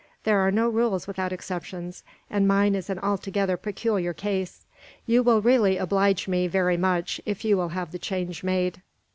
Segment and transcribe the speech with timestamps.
[0.23, 4.65] "There are no rules without exceptions, and mine is an altogether peculiar case.
[5.05, 8.81] You will really oblige me, very much, if you will have the change made.